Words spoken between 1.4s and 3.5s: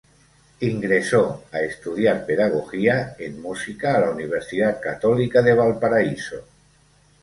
a estudiar pedagogía en